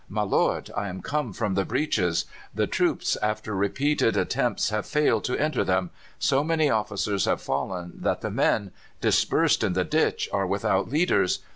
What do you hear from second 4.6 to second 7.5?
have failed to enter them. So many officers have